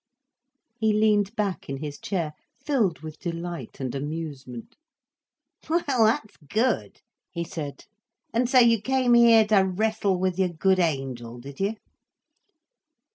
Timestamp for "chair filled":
1.99-3.01